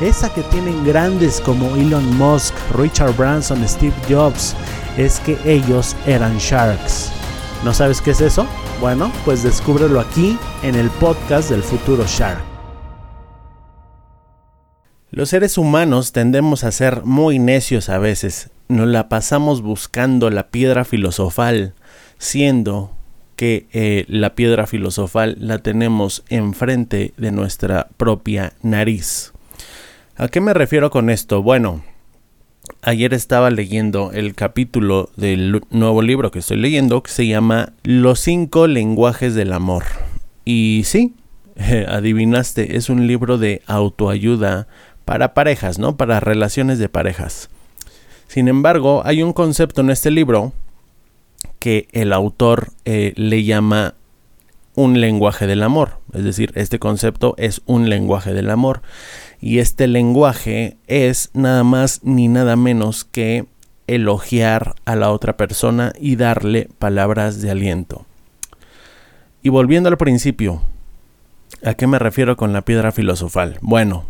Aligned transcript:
esa 0.00 0.32
que 0.32 0.42
tienen 0.44 0.84
grandes 0.84 1.40
como 1.40 1.76
Elon 1.76 2.16
Musk, 2.16 2.54
Richard 2.74 3.14
Branson, 3.16 3.66
Steve 3.68 3.94
Jobs, 4.08 4.56
es 4.96 5.20
que 5.20 5.38
ellos 5.44 5.94
eran 6.06 6.38
sharks. 6.38 7.12
¿No 7.64 7.74
sabes 7.74 8.00
qué 8.00 8.12
es 8.12 8.20
eso? 8.22 8.46
Bueno, 8.80 9.12
pues 9.26 9.42
descúbrelo 9.42 10.00
aquí 10.00 10.38
en 10.62 10.74
el 10.74 10.88
podcast 10.90 11.50
del 11.50 11.62
futuro 11.62 12.04
Shark. 12.06 12.42
Los 15.10 15.28
seres 15.28 15.58
humanos 15.58 16.12
tendemos 16.12 16.64
a 16.64 16.72
ser 16.72 17.04
muy 17.04 17.38
necios 17.38 17.90
a 17.90 17.98
veces. 17.98 18.50
Nos 18.68 18.86
la 18.86 19.08
pasamos 19.08 19.60
buscando 19.60 20.30
la 20.30 20.48
piedra 20.48 20.84
filosofal, 20.84 21.74
siendo 22.16 22.92
que 23.36 23.66
eh, 23.72 24.06
la 24.08 24.34
piedra 24.34 24.66
filosofal 24.66 25.36
la 25.40 25.58
tenemos 25.58 26.24
enfrente 26.28 27.12
de 27.16 27.32
nuestra 27.32 27.88
propia 27.96 28.54
nariz. 28.62 29.32
¿A 30.20 30.28
qué 30.28 30.42
me 30.42 30.52
refiero 30.52 30.90
con 30.90 31.08
esto? 31.08 31.42
Bueno, 31.42 31.82
ayer 32.82 33.14
estaba 33.14 33.48
leyendo 33.48 34.12
el 34.12 34.34
capítulo 34.34 35.08
del 35.16 35.62
nuevo 35.70 36.02
libro 36.02 36.30
que 36.30 36.40
estoy 36.40 36.58
leyendo 36.58 37.02
que 37.02 37.10
se 37.10 37.26
llama 37.26 37.72
Los 37.84 38.20
cinco 38.20 38.66
lenguajes 38.66 39.34
del 39.34 39.50
amor. 39.54 39.84
Y 40.44 40.82
sí, 40.84 41.14
adivinaste, 41.88 42.76
es 42.76 42.90
un 42.90 43.06
libro 43.06 43.38
de 43.38 43.62
autoayuda 43.66 44.68
para 45.06 45.32
parejas, 45.32 45.78
¿no? 45.78 45.96
Para 45.96 46.20
relaciones 46.20 46.78
de 46.78 46.90
parejas. 46.90 47.48
Sin 48.28 48.46
embargo, 48.48 49.00
hay 49.06 49.22
un 49.22 49.32
concepto 49.32 49.80
en 49.80 49.88
este 49.88 50.10
libro 50.10 50.52
que 51.60 51.88
el 51.92 52.12
autor 52.12 52.72
eh, 52.84 53.14
le 53.16 53.44
llama 53.44 53.94
un 54.74 55.00
lenguaje 55.00 55.46
del 55.46 55.62
amor. 55.62 55.98
Es 56.12 56.24
decir, 56.24 56.52
este 56.56 56.78
concepto 56.78 57.34
es 57.38 57.62
un 57.66 57.88
lenguaje 57.88 58.32
del 58.34 58.50
amor. 58.50 58.82
Y 59.40 59.58
este 59.58 59.86
lenguaje 59.86 60.76
es 60.86 61.30
nada 61.32 61.64
más 61.64 62.00
ni 62.02 62.28
nada 62.28 62.56
menos 62.56 63.04
que 63.04 63.46
elogiar 63.86 64.74
a 64.84 64.94
la 64.96 65.10
otra 65.10 65.36
persona 65.36 65.92
y 65.98 66.16
darle 66.16 66.68
palabras 66.78 67.40
de 67.40 67.50
aliento. 67.50 68.06
Y 69.42 69.48
volviendo 69.48 69.88
al 69.88 69.96
principio, 69.96 70.62
¿a 71.64 71.74
qué 71.74 71.86
me 71.86 71.98
refiero 71.98 72.36
con 72.36 72.52
la 72.52 72.62
piedra 72.62 72.92
filosofal? 72.92 73.58
Bueno, 73.62 74.04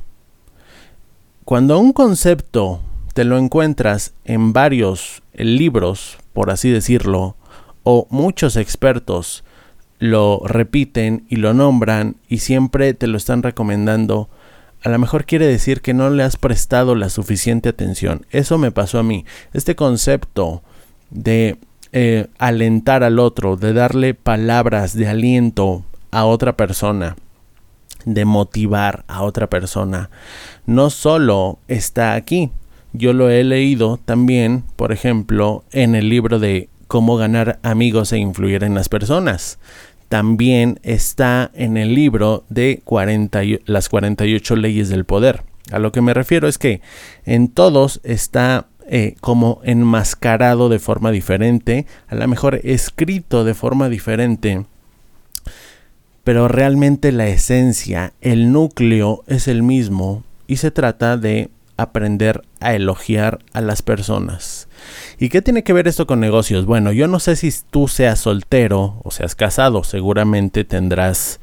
cuando 1.45 1.79
un 1.79 1.93
concepto 1.93 2.81
te 3.15 3.25
lo 3.25 3.39
encuentras 3.39 4.15
en 4.25 4.53
varios 4.53 5.23
libros, 5.33 6.19
por 6.33 6.51
así 6.51 6.71
decirlo, 6.71 7.37
o 7.83 8.07
muchos 8.11 8.57
expertos 8.57 9.45
lo 9.99 10.43
repiten 10.45 11.27
y 11.29 11.37
lo 11.37 11.55
nombran 11.55 12.17
y 12.29 12.39
siempre 12.39 12.95
te 12.95 13.07
lo 13.07 13.17
están 13.17 13.43
recomendando, 13.43 14.29
a 14.83 14.89
lo 14.89 14.99
mejor 14.99 15.25
quiere 15.25 15.47
decir 15.47 15.81
que 15.81 15.95
no 15.95 16.09
le 16.11 16.23
has 16.23 16.37
prestado 16.37 16.95
la 16.95 17.11
suficiente 17.11 17.69
atención. 17.69 18.27
Eso 18.31 18.59
me 18.59 18.73
pasó 18.73 18.99
a 18.99 19.03
mí. 19.03 19.25
Este 19.53 19.77
concepto 19.77 20.63
de 21.11 21.59
eh, 21.93 22.29
alentar 22.39 23.05
al 23.05 23.19
otro, 23.19 23.57
de 23.57 23.73
darle 23.73 24.15
palabras 24.15 24.95
de 24.95 25.09
aliento 25.09 25.85
a 26.11 26.25
otra 26.25 26.57
persona, 26.57 27.17
de 28.05 28.25
motivar 28.25 29.05
a 29.07 29.23
otra 29.23 29.49
persona, 29.49 30.09
no 30.67 30.89
solo 30.91 31.59
está 31.69 32.15
aquí. 32.15 32.51
Yo 32.93 33.13
lo 33.13 33.29
he 33.31 33.45
leído 33.45 33.99
también, 33.99 34.65
por 34.77 34.93
ejemplo, 34.93 35.65
en 35.73 35.95
el 35.95 36.09
libro 36.09 36.39
de 36.39 36.69
Cómo 36.89 37.17
ganar 37.17 37.61
amigos 37.63 38.13
e 38.13 38.19
influir 38.19 38.65
en 38.65 38.75
las 38.75 38.89
personas 38.89 39.61
también 40.11 40.81
está 40.83 41.53
en 41.55 41.77
el 41.77 41.95
libro 41.95 42.45
de 42.49 42.83
las 43.65 43.89
48 43.89 44.57
leyes 44.57 44.89
del 44.89 45.05
poder. 45.05 45.45
A 45.71 45.79
lo 45.79 45.93
que 45.93 46.01
me 46.01 46.13
refiero 46.13 46.49
es 46.49 46.59
que 46.59 46.81
en 47.25 47.47
todos 47.47 48.01
está 48.03 48.67
eh, 48.89 49.15
como 49.21 49.61
enmascarado 49.63 50.69
de 50.69 50.81
forma 50.81 51.13
diferente, 51.13 51.87
a 52.09 52.17
lo 52.17 52.27
mejor 52.27 52.61
escrito 52.65 53.45
de 53.45 53.55
forma 53.55 53.89
diferente, 53.89 54.67
pero 56.25 56.49
realmente 56.49 57.13
la 57.13 57.29
esencia, 57.29 58.13
el 58.21 58.51
núcleo 58.51 59.23
es 59.29 59.47
el 59.47 59.63
mismo 59.63 60.25
y 60.49 60.57
se 60.57 60.73
trata 60.73 61.19
de 61.19 61.51
aprender 61.77 62.43
a 62.59 62.75
elogiar 62.75 63.39
a 63.53 63.61
las 63.61 63.83
personas. 63.83 64.67
¿Y 65.23 65.29
qué 65.29 65.43
tiene 65.43 65.63
que 65.63 65.75
ver 65.75 65.87
esto 65.87 66.07
con 66.07 66.19
negocios? 66.19 66.65
Bueno, 66.65 66.93
yo 66.93 67.07
no 67.07 67.21
sé 67.21 67.37
si 67.37 67.53
tú 67.71 67.89
seas 67.89 68.21
soltero 68.21 69.03
o 69.05 69.11
seas 69.11 69.35
casado, 69.35 69.85
seguramente 69.85 70.65
tendrás 70.65 71.41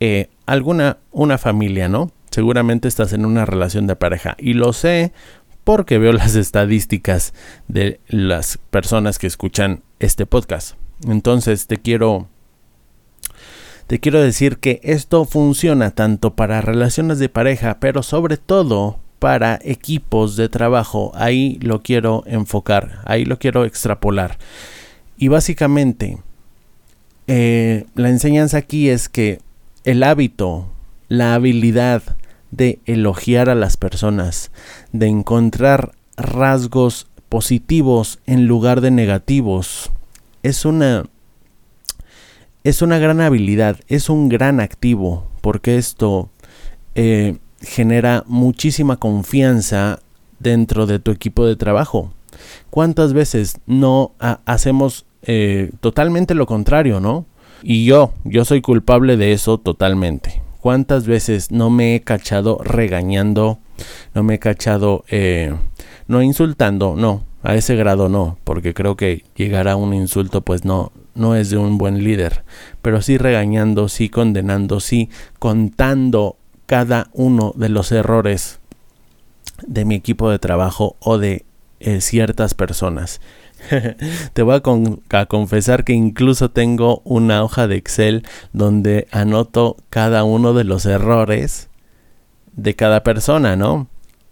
eh, 0.00 0.30
alguna 0.46 0.96
una 1.10 1.36
familia, 1.36 1.90
¿no? 1.90 2.10
Seguramente 2.30 2.88
estás 2.88 3.12
en 3.12 3.26
una 3.26 3.44
relación 3.44 3.86
de 3.86 3.96
pareja 3.96 4.34
y 4.38 4.54
lo 4.54 4.72
sé 4.72 5.12
porque 5.62 5.98
veo 5.98 6.14
las 6.14 6.36
estadísticas 6.36 7.34
de 7.68 8.00
las 8.08 8.58
personas 8.70 9.18
que 9.18 9.26
escuchan 9.26 9.82
este 10.00 10.24
podcast. 10.24 10.76
Entonces 11.06 11.66
te 11.66 11.76
quiero 11.76 12.28
te 13.88 14.00
quiero 14.00 14.22
decir 14.22 14.56
que 14.56 14.80
esto 14.82 15.26
funciona 15.26 15.90
tanto 15.90 16.34
para 16.34 16.62
relaciones 16.62 17.18
de 17.18 17.28
pareja, 17.28 17.76
pero 17.78 18.02
sobre 18.02 18.38
todo 18.38 19.01
para 19.22 19.60
equipos 19.62 20.34
de 20.34 20.48
trabajo. 20.48 21.12
Ahí 21.14 21.56
lo 21.62 21.80
quiero 21.80 22.24
enfocar, 22.26 23.02
ahí 23.04 23.24
lo 23.24 23.38
quiero 23.38 23.64
extrapolar. 23.64 24.36
Y 25.16 25.28
básicamente, 25.28 26.18
eh, 27.28 27.84
la 27.94 28.08
enseñanza 28.08 28.58
aquí 28.58 28.88
es 28.88 29.08
que 29.08 29.38
el 29.84 30.02
hábito, 30.02 30.72
la 31.06 31.34
habilidad 31.34 32.02
de 32.50 32.80
elogiar 32.84 33.48
a 33.48 33.54
las 33.54 33.76
personas, 33.76 34.50
de 34.90 35.06
encontrar 35.06 35.92
rasgos 36.16 37.06
positivos 37.28 38.18
en 38.26 38.48
lugar 38.48 38.80
de 38.80 38.90
negativos, 38.90 39.92
es 40.42 40.64
una 40.64 41.04
es 42.64 42.82
una 42.82 42.98
gran 42.98 43.20
habilidad, 43.20 43.78
es 43.86 44.08
un 44.08 44.28
gran 44.28 44.58
activo, 44.58 45.28
porque 45.42 45.78
esto 45.78 46.28
eh, 46.96 47.36
genera 47.62 48.24
muchísima 48.26 48.96
confianza 48.96 50.00
dentro 50.38 50.86
de 50.86 50.98
tu 50.98 51.10
equipo 51.10 51.46
de 51.46 51.56
trabajo. 51.56 52.12
¿Cuántas 52.70 53.12
veces 53.12 53.58
no 53.66 54.12
hacemos 54.18 55.06
eh, 55.22 55.70
totalmente 55.80 56.34
lo 56.34 56.46
contrario, 56.46 57.00
no? 57.00 57.26
Y 57.62 57.84
yo, 57.84 58.12
yo 58.24 58.44
soy 58.44 58.60
culpable 58.60 59.16
de 59.16 59.32
eso 59.32 59.58
totalmente. 59.58 60.42
¿Cuántas 60.60 61.06
veces 61.06 61.50
no 61.50 61.70
me 61.70 61.94
he 61.94 62.00
cachado 62.02 62.58
regañando? 62.62 63.58
No 64.14 64.22
me 64.22 64.34
he 64.34 64.38
cachado, 64.38 65.04
eh, 65.08 65.54
no 66.08 66.22
insultando, 66.22 66.94
no, 66.96 67.24
a 67.42 67.54
ese 67.54 67.76
grado 67.76 68.08
no, 68.08 68.38
porque 68.44 68.74
creo 68.74 68.96
que 68.96 69.24
llegar 69.36 69.68
a 69.68 69.76
un 69.76 69.94
insulto 69.94 70.42
pues 70.42 70.64
no, 70.64 70.92
no 71.14 71.34
es 71.34 71.50
de 71.50 71.56
un 71.56 71.78
buen 71.78 72.02
líder, 72.04 72.44
pero 72.80 73.02
sí 73.02 73.18
regañando, 73.18 73.88
sí 73.88 74.08
condenando, 74.08 74.80
sí 74.80 75.10
contando 75.38 76.36
cada 76.72 77.10
uno 77.12 77.52
de 77.54 77.68
los 77.68 77.92
errores 77.92 78.58
de 79.66 79.84
mi 79.84 79.94
equipo 79.94 80.30
de 80.30 80.38
trabajo 80.38 80.96
o 81.00 81.18
de 81.18 81.44
eh, 81.80 82.00
ciertas 82.00 82.54
personas. 82.54 83.20
Te 84.32 84.40
voy 84.40 84.58
a, 85.10 85.26
confesar 85.26 85.84
que 85.84 85.92
incluso 85.92 86.50
tengo 86.50 87.02
una 87.04 87.44
hoja 87.44 87.68
de 87.68 87.76
Excel 87.76 88.26
donde 88.54 89.06
anoto 89.10 89.76
cada 89.90 90.24
uno 90.24 90.54
de 90.54 90.64
los 90.64 90.86
errores 90.86 91.68
de 92.56 92.74
cada 92.74 93.02
persona, 93.02 93.54
¿no? 93.54 93.88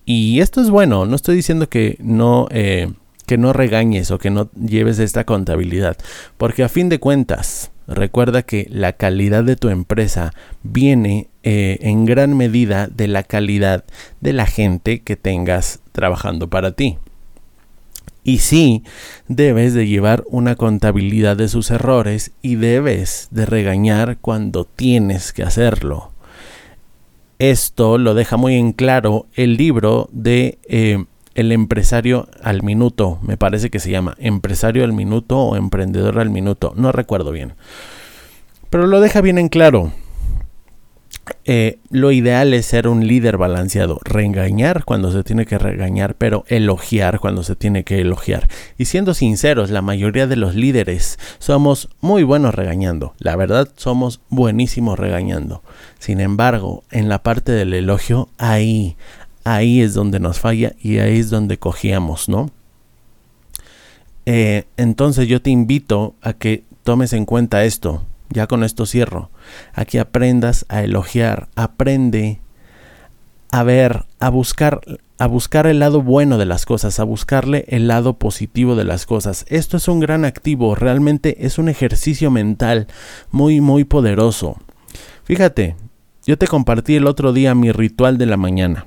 Y 0.06 0.40
esto 0.40 0.62
es 0.62 0.70
bueno, 0.70 1.04
no 1.04 1.16
estoy 1.16 1.36
diciendo 1.36 1.68
que 1.68 1.98
no, 2.00 2.48
eh, 2.52 2.90
que 3.26 3.36
no 3.36 3.52
regañes 3.52 4.10
o 4.12 4.18
que 4.18 4.30
no 4.30 4.48
lleves 4.52 4.98
esta 4.98 5.24
contabilidad, 5.24 5.98
porque 6.38 6.64
a 6.64 6.70
fin 6.70 6.88
de 6.88 7.00
cuentas, 7.00 7.70
recuerda 7.90 8.42
que 8.42 8.66
la 8.70 8.92
calidad 8.94 9.44
de 9.44 9.56
tu 9.56 9.68
empresa 9.68 10.32
viene 10.62 11.28
eh, 11.42 11.78
en 11.82 12.04
gran 12.04 12.36
medida 12.36 12.86
de 12.86 13.08
la 13.08 13.22
calidad 13.22 13.84
de 14.20 14.32
la 14.32 14.46
gente 14.46 15.00
que 15.00 15.16
tengas 15.16 15.80
trabajando 15.92 16.48
para 16.48 16.72
ti. 16.72 16.98
Y 18.22 18.38
sí, 18.38 18.84
debes 19.28 19.74
de 19.74 19.86
llevar 19.86 20.24
una 20.28 20.54
contabilidad 20.54 21.36
de 21.36 21.48
sus 21.48 21.70
errores 21.70 22.32
y 22.42 22.56
debes 22.56 23.28
de 23.30 23.46
regañar 23.46 24.18
cuando 24.18 24.64
tienes 24.64 25.32
que 25.32 25.42
hacerlo. 25.42 26.12
Esto 27.38 27.96
lo 27.96 28.14
deja 28.14 28.36
muy 28.36 28.56
en 28.56 28.72
claro 28.72 29.26
el 29.34 29.56
libro 29.56 30.10
de 30.12 30.58
eh, 30.68 31.04
El 31.40 31.52
empresario 31.52 32.28
al 32.42 32.62
minuto, 32.62 33.18
me 33.22 33.38
parece 33.38 33.70
que 33.70 33.80
se 33.80 33.90
llama 33.90 34.14
Empresario 34.18 34.84
al 34.84 34.92
minuto 34.92 35.38
o 35.38 35.56
Emprendedor 35.56 36.18
al 36.18 36.28
minuto, 36.28 36.74
no 36.76 36.92
recuerdo 36.92 37.32
bien. 37.32 37.54
Pero 38.68 38.86
lo 38.86 39.00
deja 39.00 39.22
bien 39.22 39.38
en 39.38 39.48
claro. 39.48 39.90
Eh, 41.46 41.78
lo 41.88 42.12
ideal 42.12 42.52
es 42.52 42.66
ser 42.66 42.88
un 42.88 43.06
líder 43.06 43.38
balanceado, 43.38 44.00
regañar 44.04 44.84
cuando 44.84 45.12
se 45.12 45.24
tiene 45.24 45.46
que 45.46 45.56
regañar, 45.56 46.14
pero 46.14 46.44
elogiar 46.48 47.20
cuando 47.20 47.42
se 47.42 47.56
tiene 47.56 47.84
que 47.84 48.02
elogiar. 48.02 48.50
Y 48.76 48.84
siendo 48.84 49.14
sinceros, 49.14 49.70
la 49.70 49.80
mayoría 49.80 50.26
de 50.26 50.36
los 50.36 50.54
líderes 50.54 51.18
somos 51.38 51.88
muy 52.02 52.22
buenos 52.22 52.54
regañando. 52.54 53.14
La 53.18 53.34
verdad, 53.36 53.70
somos 53.76 54.20
buenísimos 54.28 54.98
regañando. 54.98 55.62
Sin 55.98 56.20
embargo, 56.20 56.84
en 56.90 57.08
la 57.08 57.22
parte 57.22 57.52
del 57.52 57.72
elogio, 57.72 58.28
ahí, 58.36 58.98
ahí 59.54 59.80
es 59.80 59.94
donde 59.94 60.20
nos 60.20 60.38
falla 60.38 60.74
y 60.80 60.98
ahí 60.98 61.18
es 61.18 61.30
donde 61.30 61.58
cogíamos, 61.58 62.28
¿no? 62.28 62.50
Eh, 64.26 64.64
entonces 64.76 65.28
yo 65.28 65.42
te 65.42 65.50
invito 65.50 66.14
a 66.22 66.34
que 66.34 66.64
tomes 66.84 67.12
en 67.12 67.24
cuenta 67.24 67.64
esto 67.64 68.04
ya 68.30 68.46
con 68.46 68.62
esto 68.62 68.86
cierro, 68.86 69.30
a 69.74 69.84
que 69.84 69.98
aprendas 69.98 70.64
a 70.68 70.84
elogiar, 70.84 71.48
aprende 71.56 72.40
a 73.50 73.64
ver, 73.64 74.04
a 74.20 74.28
buscar, 74.28 74.80
a 75.18 75.26
buscar 75.26 75.66
el 75.66 75.80
lado 75.80 76.00
bueno 76.00 76.38
de 76.38 76.46
las 76.46 76.64
cosas, 76.64 77.00
a 77.00 77.04
buscarle 77.04 77.64
el 77.68 77.88
lado 77.88 78.18
positivo 78.18 78.76
de 78.76 78.84
las 78.84 79.04
cosas. 79.04 79.44
Esto 79.48 79.76
es 79.76 79.88
un 79.88 79.98
gran 79.98 80.24
activo, 80.24 80.76
realmente 80.76 81.44
es 81.44 81.58
un 81.58 81.68
ejercicio 81.68 82.30
mental 82.30 82.86
muy, 83.32 83.60
muy 83.60 83.82
poderoso. 83.82 84.58
Fíjate, 85.24 85.74
yo 86.24 86.38
te 86.38 86.46
compartí 86.46 86.94
el 86.94 87.08
otro 87.08 87.32
día 87.32 87.56
mi 87.56 87.72
ritual 87.72 88.16
de 88.16 88.26
la 88.26 88.36
mañana. 88.36 88.84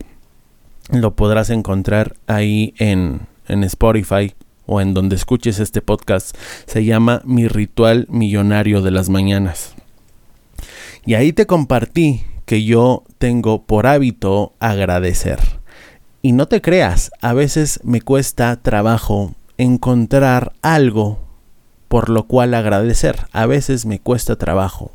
Lo 0.91 1.15
podrás 1.15 1.49
encontrar 1.49 2.15
ahí 2.27 2.73
en, 2.77 3.21
en 3.47 3.63
Spotify 3.63 4.35
o 4.65 4.81
en 4.81 4.93
donde 4.93 5.15
escuches 5.15 5.59
este 5.59 5.81
podcast 5.81 6.35
se 6.65 6.85
llama 6.85 7.21
Mi 7.25 7.47
ritual 7.47 8.07
millonario 8.09 8.81
de 8.81 8.91
las 8.91 9.09
mañanas. 9.09 9.75
Y 11.05 11.15
ahí 11.15 11.33
te 11.33 11.45
compartí 11.45 12.23
que 12.45 12.63
yo 12.63 13.03
tengo 13.17 13.63
por 13.63 13.87
hábito 13.87 14.53
agradecer. 14.59 15.39
Y 16.21 16.31
no 16.31 16.47
te 16.47 16.61
creas, 16.61 17.11
a 17.21 17.33
veces 17.33 17.79
me 17.83 18.01
cuesta 18.01 18.55
trabajo 18.61 19.33
encontrar 19.57 20.53
algo 20.61 21.19
por 21.87 22.09
lo 22.09 22.25
cual 22.25 22.53
agradecer. 22.53 23.27
A 23.33 23.45
veces 23.45 23.85
me 23.85 23.99
cuesta 23.99 24.35
trabajo. 24.35 24.91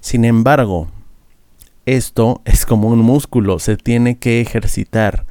Sin 0.00 0.24
embargo, 0.24 0.88
esto 1.86 2.42
es 2.44 2.66
como 2.66 2.88
un 2.88 2.98
músculo, 2.98 3.58
se 3.58 3.76
tiene 3.76 4.18
que 4.18 4.40
ejercitar. 4.40 5.24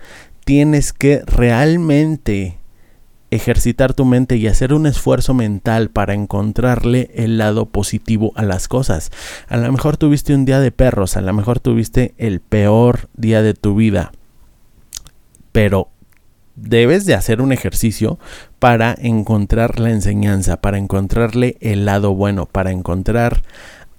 Tienes 0.45 0.93
que 0.93 1.21
realmente 1.25 2.57
ejercitar 3.29 3.93
tu 3.93 4.05
mente 4.05 4.37
y 4.37 4.47
hacer 4.47 4.73
un 4.73 4.87
esfuerzo 4.87 5.33
mental 5.33 5.89
para 5.89 6.13
encontrarle 6.13 7.11
el 7.15 7.37
lado 7.37 7.65
positivo 7.65 8.31
a 8.35 8.43
las 8.43 8.67
cosas. 8.67 9.11
A 9.47 9.57
lo 9.57 9.71
mejor 9.71 9.97
tuviste 9.97 10.33
un 10.33 10.45
día 10.45 10.59
de 10.59 10.71
perros, 10.71 11.17
a 11.17 11.21
lo 11.21 11.33
mejor 11.33 11.59
tuviste 11.59 12.13
el 12.17 12.39
peor 12.39 13.09
día 13.15 13.41
de 13.41 13.53
tu 13.53 13.75
vida, 13.75 14.11
pero 15.51 15.89
debes 16.55 17.05
de 17.05 17.15
hacer 17.15 17.41
un 17.41 17.51
ejercicio 17.51 18.17
para 18.59 18.95
encontrar 18.97 19.79
la 19.79 19.89
enseñanza, 19.89 20.61
para 20.61 20.77
encontrarle 20.77 21.57
el 21.59 21.85
lado 21.85 22.13
bueno, 22.15 22.45
para 22.45 22.71
encontrar 22.71 23.41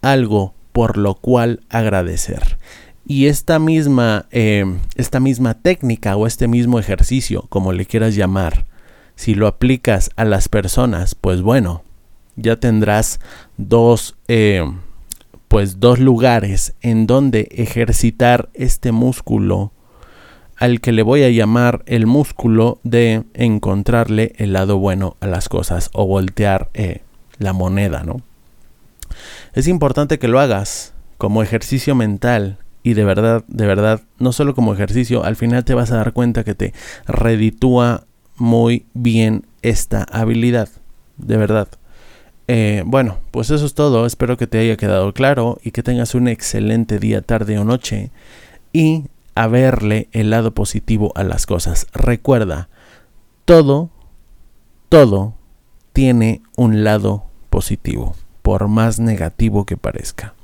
algo 0.01 0.56
por 0.77 0.99
lo 0.99 1.15
cual 1.15 1.61
agradecer. 1.71 2.59
Y 3.07 3.29
esta 3.29 3.59
misma, 3.59 4.27
eh, 4.31 4.67
esta 4.95 5.21
misma 5.21 5.55
técnica 5.55 6.17
o 6.17 6.27
este 6.27 6.49
mismo 6.49 6.79
ejercicio, 6.79 7.47
como 7.49 7.73
le 7.73 7.87
quieras 7.87 8.15
llamar, 8.15 8.67
si 9.15 9.35
lo 9.35 9.47
aplicas 9.47 10.11
a 10.17 10.27
las 10.27 10.51
personas, 10.51 11.15
pues 11.15 11.41
bueno, 11.41 11.83
ya 12.37 12.57
tendrás 12.57 13.21
dos, 13.57 14.19
eh, 14.29 14.71
pues 15.49 15.81
dos 15.81 15.99
lugares 15.99 16.75
en 16.83 17.07
donde 17.07 17.49
ejercitar 17.53 18.51
este 18.53 18.93
músculo 18.93 19.73
al 20.57 20.83
que 20.83 20.93
le 20.93 21.01
voy 21.01 21.23
a 21.23 21.31
llamar 21.31 21.85
el 21.87 22.05
músculo 22.05 22.81
de 22.83 23.25
encontrarle 23.33 24.35
el 24.37 24.53
lado 24.53 24.77
bueno 24.77 25.17
a 25.21 25.27
las 25.27 25.49
cosas 25.49 25.89
o 25.95 26.07
voltear 26.07 26.69
eh, 26.75 27.01
la 27.39 27.55
moneda, 27.55 28.03
¿no? 28.03 28.21
Es 29.55 29.69
importante 29.69 30.19
que 30.19 30.29
lo 30.29 30.41
hagas 30.41 30.95
como 31.19 31.43
ejercicio 31.43 31.95
mental 31.95 32.59
y 32.83 32.95
de 32.95 33.05
verdad, 33.05 33.45
de 33.49 33.67
verdad, 33.67 34.01
no 34.19 34.33
solo 34.33 34.55
como 34.55 34.73
ejercicio, 34.73 35.25
al 35.25 35.37
final 35.37 35.65
te 35.65 35.75
vas 35.75 35.91
a 35.91 35.97
dar 35.97 36.13
cuenta 36.13 36.45
que 36.45 36.55
te 36.55 36.73
reditúa 37.07 38.05
muy 38.37 38.87
bien 38.95 39.47
esta 39.63 40.05
habilidad, 40.05 40.69
de 41.17 41.37
verdad. 41.37 41.69
Eh, 42.49 42.85
bueno, 42.87 43.19
pues 43.33 43.51
eso 43.51 43.67
es 43.67 43.75
todo. 43.75 44.07
Espero 44.07 44.37
que 44.37 44.47
te 44.47 44.59
haya 44.59 44.77
quedado 44.77 45.13
claro 45.13 45.59
y 45.63 45.73
que 45.73 45.83
tengas 45.83 46.15
un 46.15 46.29
excelente 46.29 46.99
día, 46.99 47.23
tarde 47.23 47.59
o 47.59 47.65
noche 47.65 48.11
y 48.73 49.07
a 49.35 49.49
verle 49.49 50.09
el 50.13 50.31
lado 50.31 50.53
positivo 50.55 51.13
a 51.17 51.25
las 51.25 51.47
cosas. 51.47 51.87
Recuerda, 51.93 52.69
todo, 53.45 53.91
todo 54.89 55.35
tiene 55.93 56.43
un 56.57 56.85
lado 56.85 57.25
positivo, 57.51 58.15
por 58.47 58.69
más 58.69 59.01
negativo 59.01 59.67
que 59.67 59.77
parezca. 59.77 60.35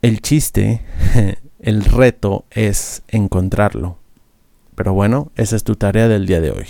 El 0.00 0.22
chiste, 0.22 0.82
el 1.58 1.84
reto 1.84 2.44
es 2.52 3.02
encontrarlo. 3.08 3.98
Pero 4.76 4.92
bueno, 4.92 5.32
esa 5.34 5.56
es 5.56 5.64
tu 5.64 5.74
tarea 5.74 6.06
del 6.06 6.26
día 6.26 6.40
de 6.40 6.52
hoy. 6.52 6.66